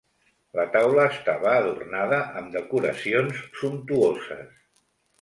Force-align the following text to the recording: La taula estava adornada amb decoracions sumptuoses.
La 0.59 0.63
taula 0.75 1.03
estava 1.09 1.51
adornada 1.59 2.23
amb 2.41 2.51
decoracions 2.57 3.47
sumptuoses. 3.63 4.53